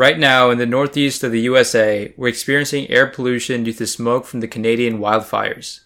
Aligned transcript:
Right 0.00 0.18
now, 0.18 0.48
in 0.48 0.56
the 0.56 0.64
northeast 0.64 1.22
of 1.22 1.30
the 1.30 1.42
USA, 1.42 2.14
we're 2.16 2.28
experiencing 2.28 2.88
air 2.88 3.06
pollution 3.06 3.64
due 3.64 3.74
to 3.74 3.86
smoke 3.86 4.24
from 4.24 4.40
the 4.40 4.48
Canadian 4.48 4.98
wildfires. 4.98 5.80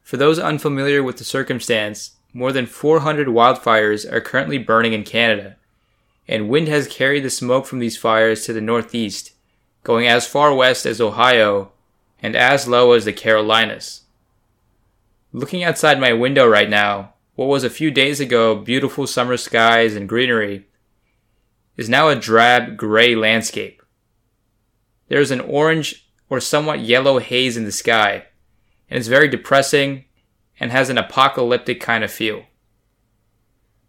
For 0.00 0.16
those 0.16 0.38
unfamiliar 0.38 1.02
with 1.02 1.16
the 1.16 1.24
circumstance, 1.24 2.12
more 2.32 2.52
than 2.52 2.66
400 2.66 3.26
wildfires 3.26 4.08
are 4.12 4.20
currently 4.20 4.58
burning 4.58 4.92
in 4.92 5.02
Canada, 5.02 5.56
and 6.28 6.48
wind 6.48 6.68
has 6.68 6.86
carried 6.86 7.24
the 7.24 7.30
smoke 7.30 7.66
from 7.66 7.80
these 7.80 7.96
fires 7.96 8.44
to 8.44 8.52
the 8.52 8.60
northeast, 8.60 9.32
going 9.82 10.06
as 10.06 10.24
far 10.24 10.54
west 10.54 10.86
as 10.86 11.00
Ohio 11.00 11.72
and 12.22 12.36
as 12.36 12.68
low 12.68 12.92
as 12.92 13.06
the 13.06 13.12
Carolinas. 13.12 14.02
Looking 15.32 15.64
outside 15.64 15.98
my 15.98 16.12
window 16.12 16.46
right 16.46 16.70
now, 16.70 17.14
what 17.34 17.46
was 17.46 17.64
a 17.64 17.70
few 17.70 17.90
days 17.90 18.20
ago 18.20 18.54
beautiful 18.54 19.08
summer 19.08 19.36
skies 19.36 19.96
and 19.96 20.08
greenery 20.08 20.68
is 21.78 21.88
now 21.88 22.08
a 22.08 22.16
drab 22.16 22.76
gray 22.76 23.14
landscape. 23.14 23.82
There 25.08 25.20
is 25.20 25.30
an 25.30 25.40
orange 25.40 26.10
or 26.28 26.40
somewhat 26.40 26.80
yellow 26.80 27.20
haze 27.20 27.56
in 27.56 27.64
the 27.64 27.72
sky, 27.72 28.24
and 28.90 28.98
it's 28.98 29.08
very 29.08 29.28
depressing 29.28 30.04
and 30.60 30.70
has 30.72 30.90
an 30.90 30.98
apocalyptic 30.98 31.80
kind 31.80 32.02
of 32.02 32.10
feel. 32.10 32.42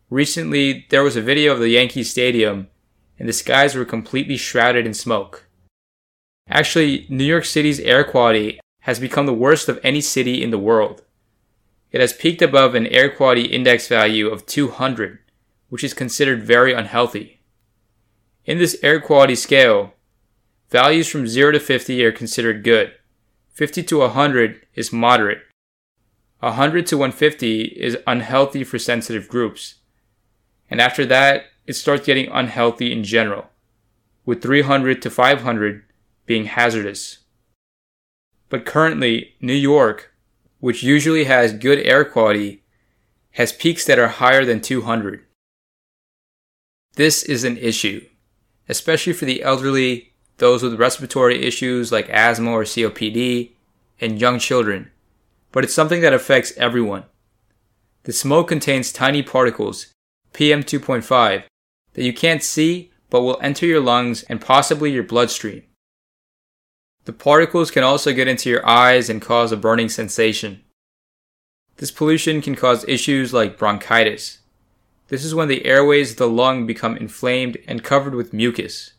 Recently, 0.09 0.85
there 0.89 1.03
was 1.03 1.15
a 1.15 1.21
video 1.21 1.51
of 1.51 1.59
the 1.59 1.69
Yankee 1.69 2.03
Stadium, 2.03 2.67
and 3.17 3.27
the 3.27 3.33
skies 3.33 3.75
were 3.75 3.85
completely 3.85 4.37
shrouded 4.37 4.85
in 4.85 4.93
smoke. 4.93 5.47
Actually, 6.47 7.05
New 7.09 7.23
York 7.23 7.45
City's 7.45 7.79
air 7.79 8.03
quality 8.03 8.59
has 8.81 8.99
become 8.99 9.25
the 9.25 9.33
worst 9.33 9.67
of 9.67 9.79
any 9.83 10.01
city 10.01 10.41
in 10.41 10.51
the 10.51 10.57
world. 10.57 11.03
It 11.91 12.01
has 12.01 12.13
peaked 12.13 12.41
above 12.41 12.75
an 12.75 12.87
air 12.87 13.09
quality 13.09 13.45
index 13.45 13.87
value 13.87 14.27
of 14.29 14.45
200, 14.45 15.19
which 15.69 15.83
is 15.83 15.93
considered 15.93 16.43
very 16.43 16.71
unhealthy. 16.71 17.38
In 18.49 18.57
this 18.57 18.79
air 18.81 18.99
quality 18.99 19.35
scale, 19.35 19.93
values 20.71 21.07
from 21.07 21.27
0 21.27 21.51
to 21.51 21.59
50 21.59 22.03
are 22.03 22.11
considered 22.11 22.63
good. 22.63 22.91
50 23.53 23.83
to 23.83 23.99
100 23.99 24.65
is 24.73 24.91
moderate. 24.91 25.43
100 26.39 26.87
to 26.87 26.97
150 26.97 27.61
is 27.65 27.95
unhealthy 28.07 28.63
for 28.63 28.79
sensitive 28.79 29.29
groups. 29.29 29.75
And 30.67 30.81
after 30.81 31.05
that, 31.05 31.43
it 31.67 31.73
starts 31.73 32.07
getting 32.07 32.27
unhealthy 32.31 32.91
in 32.91 33.03
general, 33.03 33.51
with 34.25 34.41
300 34.41 34.99
to 35.03 35.11
500 35.11 35.83
being 36.25 36.45
hazardous. 36.45 37.19
But 38.49 38.65
currently, 38.65 39.35
New 39.39 39.53
York, 39.53 40.11
which 40.59 40.81
usually 40.81 41.25
has 41.25 41.53
good 41.53 41.77
air 41.85 42.03
quality, 42.03 42.63
has 43.33 43.53
peaks 43.53 43.85
that 43.85 43.99
are 43.99 44.07
higher 44.07 44.43
than 44.43 44.59
200. 44.59 45.23
This 46.95 47.21
is 47.21 47.43
an 47.43 47.55
issue, 47.55 48.08
especially 48.69 49.13
for 49.13 49.25
the 49.25 49.43
elderly, 49.43 50.13
those 50.37 50.63
with 50.63 50.79
respiratory 50.79 51.43
issues 51.43 51.91
like 51.91 52.09
asthma 52.09 52.51
or 52.51 52.63
COPD, 52.63 53.51
and 53.99 54.21
young 54.21 54.39
children, 54.39 54.91
but 55.51 55.63
it's 55.63 55.73
something 55.73 56.01
that 56.01 56.13
affects 56.13 56.53
everyone. 56.55 57.03
The 58.03 58.13
smoke 58.13 58.47
contains 58.47 58.93
tiny 58.93 59.21
particles, 59.21 59.87
PM2.5, 60.33 61.43
that 61.93 62.03
you 62.03 62.13
can't 62.13 62.43
see 62.43 62.91
but 63.09 63.21
will 63.21 63.39
enter 63.41 63.65
your 63.65 63.81
lungs 63.81 64.23
and 64.23 64.39
possibly 64.39 64.91
your 64.91 65.03
bloodstream. 65.03 65.63
The 67.05 67.13
particles 67.13 67.71
can 67.71 67.83
also 67.83 68.13
get 68.13 68.27
into 68.27 68.49
your 68.49 68.65
eyes 68.67 69.09
and 69.09 69.21
cause 69.21 69.51
a 69.51 69.57
burning 69.57 69.89
sensation. 69.89 70.63
This 71.77 71.91
pollution 71.91 72.41
can 72.41 72.55
cause 72.55 72.87
issues 72.87 73.33
like 73.33 73.57
bronchitis. 73.57 74.38
This 75.09 75.25
is 75.25 75.35
when 75.35 75.47
the 75.47 75.65
airways 75.65 76.11
of 76.11 76.17
the 76.17 76.29
lung 76.29 76.65
become 76.67 76.95
inflamed 76.95 77.57
and 77.67 77.83
covered 77.83 78.15
with 78.15 78.31
mucus. 78.31 78.93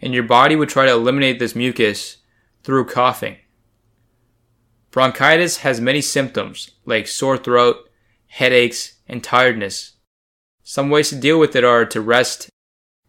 And 0.00 0.14
your 0.14 0.22
body 0.22 0.56
would 0.56 0.68
try 0.68 0.86
to 0.86 0.92
eliminate 0.92 1.38
this 1.38 1.54
mucus 1.54 2.18
through 2.62 2.86
coughing. 2.86 3.36
Bronchitis 4.92 5.58
has 5.58 5.80
many 5.80 6.00
symptoms 6.00 6.70
like 6.84 7.08
sore 7.08 7.36
throat, 7.36 7.88
headaches, 8.26 8.96
and 9.08 9.22
tiredness. 9.22 9.94
Some 10.62 10.90
ways 10.90 11.08
to 11.08 11.16
deal 11.16 11.40
with 11.40 11.56
it 11.56 11.64
are 11.64 11.84
to 11.86 12.00
rest 12.00 12.48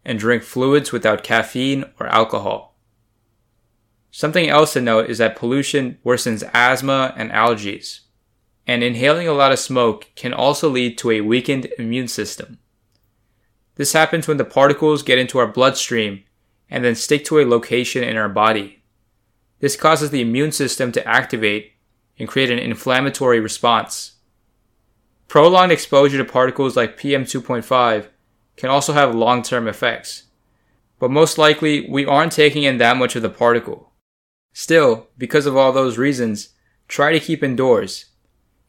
and 0.04 0.18
drink 0.18 0.42
fluids 0.42 0.92
without 0.92 1.22
caffeine 1.22 1.84
or 2.00 2.06
alcohol. 2.08 2.76
Something 4.10 4.48
else 4.48 4.72
to 4.72 4.80
note 4.80 5.08
is 5.08 5.18
that 5.18 5.36
pollution 5.36 5.98
worsens 6.04 6.48
asthma 6.52 7.14
and 7.16 7.30
allergies, 7.30 8.00
and 8.66 8.82
inhaling 8.82 9.28
a 9.28 9.32
lot 9.32 9.52
of 9.52 9.58
smoke 9.58 10.10
can 10.14 10.32
also 10.32 10.68
lead 10.68 10.96
to 10.98 11.10
a 11.10 11.20
weakened 11.20 11.66
immune 11.78 12.08
system. 12.08 12.58
This 13.76 13.92
happens 13.92 14.28
when 14.28 14.36
the 14.36 14.44
particles 14.44 15.02
get 15.02 15.18
into 15.18 15.38
our 15.38 15.46
bloodstream 15.46 16.24
and 16.70 16.84
then 16.84 16.94
stick 16.94 17.24
to 17.26 17.38
a 17.38 17.46
location 17.46 18.02
in 18.02 18.16
our 18.16 18.28
body. 18.28 18.82
This 19.60 19.76
causes 19.76 20.10
the 20.10 20.20
immune 20.20 20.52
system 20.52 20.92
to 20.92 21.06
activate 21.06 21.72
and 22.18 22.28
create 22.28 22.50
an 22.50 22.58
inflammatory 22.58 23.40
response. 23.40 24.12
Prolonged 25.28 25.72
exposure 25.72 26.18
to 26.18 26.24
particles 26.24 26.76
like 26.76 26.98
PM2.5 26.98 28.08
can 28.56 28.70
also 28.70 28.92
have 28.92 29.14
long 29.14 29.42
term 29.42 29.66
effects, 29.66 30.24
but 30.98 31.10
most 31.10 31.38
likely 31.38 31.88
we 31.88 32.06
aren't 32.06 32.32
taking 32.32 32.62
in 32.62 32.78
that 32.78 32.96
much 32.96 33.16
of 33.16 33.22
the 33.22 33.30
particle. 33.30 33.92
Still, 34.52 35.08
because 35.18 35.46
of 35.46 35.56
all 35.56 35.72
those 35.72 35.98
reasons, 35.98 36.50
try 36.86 37.12
to 37.12 37.18
keep 37.18 37.42
indoors. 37.42 38.06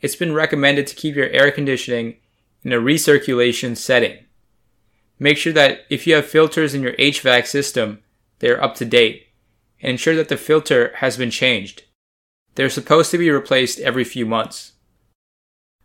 It's 0.01 0.15
been 0.15 0.33
recommended 0.33 0.87
to 0.87 0.95
keep 0.95 1.15
your 1.15 1.29
air 1.29 1.51
conditioning 1.51 2.17
in 2.63 2.73
a 2.73 2.79
recirculation 2.79 3.77
setting. 3.77 4.25
Make 5.19 5.37
sure 5.37 5.53
that 5.53 5.81
if 5.89 6.05
you 6.05 6.15
have 6.15 6.25
filters 6.25 6.73
in 6.73 6.81
your 6.81 6.93
HVAC 6.93 7.47
system, 7.47 8.03
they 8.39 8.49
are 8.49 8.61
up 8.61 8.75
to 8.75 8.85
date, 8.85 9.27
and 9.81 9.91
ensure 9.91 10.15
that 10.15 10.29
the 10.29 10.37
filter 10.37 10.93
has 10.97 11.17
been 11.17 11.31
changed. 11.31 11.83
They're 12.55 12.69
supposed 12.69 13.11
to 13.11 13.17
be 13.17 13.29
replaced 13.29 13.79
every 13.79 14.03
few 14.03 14.25
months. 14.25 14.73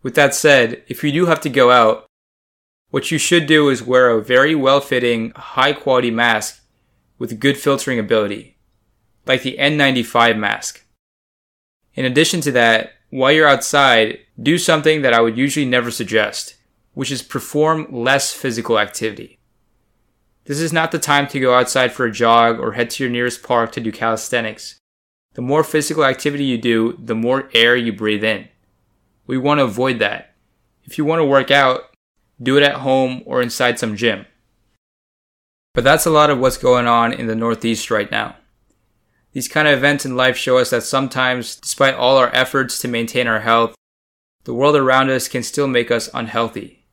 With 0.03 0.15
that 0.15 0.35
said, 0.35 0.83
if 0.89 1.05
you 1.05 1.13
do 1.13 1.27
have 1.27 1.41
to 1.43 1.49
go 1.49 1.71
out, 1.71 2.07
what 2.91 3.11
you 3.11 3.19
should 3.19 3.47
do 3.47 3.69
is 3.69 3.83
wear 3.83 4.11
a 4.11 4.23
very 4.23 4.55
well 4.55 4.81
fitting, 4.81 5.31
high 5.37 5.73
quality 5.73 6.11
mask 6.11 6.63
with 7.19 7.39
good 7.39 7.57
filtering 7.57 7.99
ability, 7.99 8.57
like 9.27 9.43
the 9.43 9.57
N95 9.59 10.39
mask. 10.39 10.85
In 11.95 12.05
addition 12.05 12.41
to 12.41 12.53
that, 12.53 12.95
while 13.11 13.33
you're 13.33 13.49
outside, 13.49 14.21
do 14.41 14.57
something 14.57 15.03
that 15.03 15.13
I 15.13 15.21
would 15.21 15.37
usually 15.37 15.67
never 15.67 15.91
suggest, 15.91 16.55
which 16.95 17.11
is 17.11 17.23
perform 17.23 17.87
less 17.91 18.33
physical 18.33 18.79
activity. 18.79 19.39
This 20.45 20.61
is 20.61 20.73
not 20.73 20.93
the 20.93 20.99
time 20.99 21.27
to 21.29 21.41
go 21.41 21.55
outside 21.55 21.93
for 21.93 22.07
a 22.07 22.13
jog 22.13 22.59
or 22.59 22.73
head 22.73 22.91
to 22.91 23.05
your 23.05 23.11
nearest 23.11 23.43
park 23.43 23.73
to 23.73 23.81
do 23.81 23.93
calisthenics. 23.93 24.79
The 25.35 25.43
more 25.43 25.63
physical 25.63 26.05
activity 26.05 26.45
you 26.45 26.59
do, 26.59 26.99
the 26.99 27.15
more 27.15 27.49
air 27.55 27.77
you 27.77 27.93
breathe 27.93 28.25
in. 28.25 28.49
We 29.27 29.39
want 29.39 29.59
to 29.59 29.65
avoid 29.65 29.99
that. 30.01 30.35
If 30.85 30.99
you 30.99 31.05
want 31.05 31.21
to 31.21 31.25
work 31.25 31.51
out, 31.51 31.91
do 32.43 32.57
it 32.57 32.63
at 32.63 32.77
home 32.77 33.23
or 33.27 33.43
inside 33.43 33.79
some 33.79 33.97
gym. 33.97 34.27
But 35.75 35.85
that's 35.85 36.07
a 36.07 36.11
lot 36.11 36.31
of 36.31 36.39
what's 36.39 36.57
going 36.57 36.87
on 36.87 37.13
in 37.13 37.27
the 37.27 37.37
Northeast 37.37 37.91
right 37.91 38.11
now. 38.11 38.37
These 39.33 39.49
kind 39.49 39.69
of 39.69 39.79
events 39.79 40.05
in 40.05 40.17
life 40.17 40.37
show 40.37 40.59
us 40.59 40.71
that 40.71 40.83
sometimes, 40.83 41.57
despite 41.57 41.95
all 41.95 42.17
our 42.17 42.35
efforts 42.35 42.81
to 42.81 42.89
maintain 42.89 43.27
our 43.27 43.41
health, 43.41 43.75
the 44.45 44.55
world 44.55 44.75
around 44.75 45.11
us 45.11 45.29
can 45.29 45.43
still 45.43 45.69
make 45.69 45.91
us 45.91 46.11
unhealthy. 46.13 46.85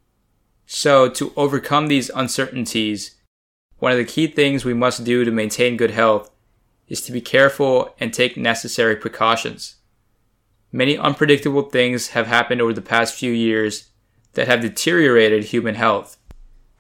So, 0.66 1.10
to 1.10 1.34
overcome 1.36 1.88
these 1.88 2.12
uncertainties, 2.14 3.16
one 3.80 3.92
of 3.92 3.98
the 3.98 4.06
key 4.06 4.28
things 4.28 4.66
we 4.66 4.74
must 4.74 5.04
do 5.04 5.24
to 5.24 5.32
maintain 5.32 5.78
good 5.78 5.92
health 5.92 6.30
is 6.88 7.02
to 7.02 7.12
be 7.12 7.22
careful 7.22 7.96
and 8.00 8.14
take 8.14 8.38
necessary 8.38 8.96
precautions. 8.96 9.78
Many 10.72 10.98
unpredictable 10.98 11.64
things 11.64 12.10
have 12.10 12.28
happened 12.28 12.62
over 12.62 12.74
the 12.74 12.82
past 12.82 13.16
few 13.16 13.32
years 13.32 13.90
that 14.34 14.48
have 14.48 14.62
deteriorated 14.62 15.46
human 15.46 15.76
health. 15.76 16.18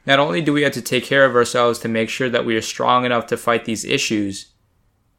Not 0.06 0.20
only 0.20 0.42
do 0.42 0.54
we 0.54 0.62
have 0.62 0.74
to 0.74 0.82
take 0.82 1.04
care 1.04 1.26
of 1.26 1.36
ourselves 1.36 1.80
to 1.80 1.88
make 1.88 2.10
sure 2.10 2.30
that 2.30 2.46
we 2.46 2.56
are 2.56 2.62
strong 2.62 3.06
enough 3.06 3.28
to 3.28 3.38
fight 3.38 3.66
these 3.66 3.86
issues, 3.86 4.54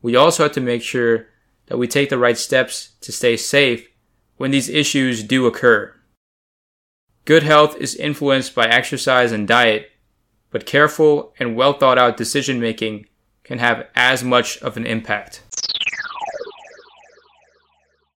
we 0.03 0.17
also 0.17 0.45
have 0.45 0.53
to 0.53 0.61
make 0.61 0.83
sure 0.83 1.27
that 1.67 1.79
we 1.79 1.87
take 1.87 2.09
the 2.09 2.19
right 2.19 2.39
steps 2.39 2.93
to 3.01 3.13
stay 3.13 3.37
safe 3.37 3.89
when 4.37 4.51
these 4.51 4.69
issues 4.69 5.23
do 5.23 5.47
occur. 5.47 5.95
Good 7.25 7.43
health 7.43 7.77
is 7.77 7.95
influenced 7.95 8.55
by 8.55 8.67
exercise 8.67 9.33
and 9.33 9.47
diet, 9.47 9.91
but 10.51 10.65
careful 10.65 11.35
and 11.39 11.57
well 11.57 11.75
thought 11.75 11.99
out 11.99 12.17
decision 12.17 12.59
making 12.61 13.07
can 13.45 13.59
have 13.59 13.87
as 13.95 14.25
much 14.25 14.59
of 14.59 14.77
an 14.77 14.87
impact. 14.87 15.43